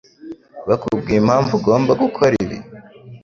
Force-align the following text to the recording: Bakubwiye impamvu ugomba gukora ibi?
Bakubwiye 0.69 1.17
impamvu 1.19 1.51
ugomba 1.59 1.91
gukora 2.01 2.33
ibi? 2.43 2.57